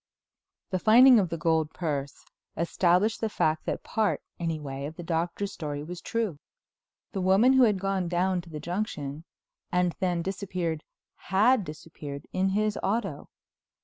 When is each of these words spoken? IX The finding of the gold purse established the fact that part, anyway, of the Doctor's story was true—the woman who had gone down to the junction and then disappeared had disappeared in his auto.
IX 0.01 0.71
The 0.71 0.79
finding 0.83 1.19
of 1.19 1.29
the 1.29 1.37
gold 1.37 1.69
purse 1.75 2.25
established 2.57 3.21
the 3.21 3.29
fact 3.29 3.67
that 3.67 3.83
part, 3.83 4.23
anyway, 4.39 4.85
of 4.87 4.95
the 4.95 5.03
Doctor's 5.03 5.51
story 5.51 5.83
was 5.83 6.01
true—the 6.01 7.21
woman 7.21 7.53
who 7.53 7.61
had 7.65 7.79
gone 7.79 8.07
down 8.07 8.41
to 8.41 8.49
the 8.49 8.59
junction 8.59 9.25
and 9.71 9.95
then 9.99 10.23
disappeared 10.23 10.83
had 11.29 11.63
disappeared 11.63 12.25
in 12.33 12.49
his 12.49 12.79
auto. 12.81 13.29